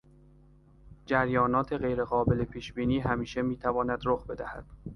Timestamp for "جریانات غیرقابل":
1.05-2.43